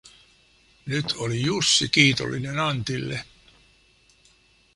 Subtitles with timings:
[0.85, 3.25] Nyt oli Jussi kiitollinen Antille.